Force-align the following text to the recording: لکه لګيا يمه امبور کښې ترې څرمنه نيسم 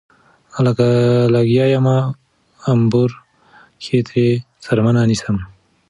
لکه 0.65 0.87
لګيا 1.33 1.65
يمه 1.73 1.97
امبور 2.71 3.11
کښې 3.83 3.99
ترې 4.07 4.27
څرمنه 4.63 5.01
نيسم 5.09 5.37